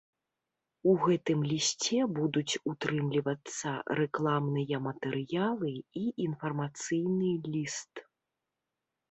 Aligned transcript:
У 0.91 0.93
гэтым 1.01 1.39
лісце 1.51 1.99
будуць 2.19 2.59
утрымлівацца 2.71 3.75
рэкламныя 4.01 4.81
матэрыялы 4.87 5.71
і 6.03 6.05
інфармацыйны 6.27 7.31
ліст. 7.53 7.93